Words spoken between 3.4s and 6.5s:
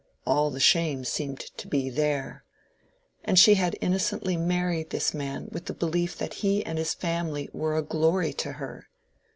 had innocently married this man with the belief that